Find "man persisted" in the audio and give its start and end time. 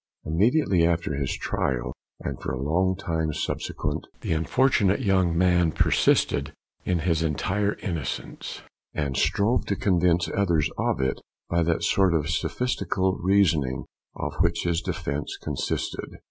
5.37-6.53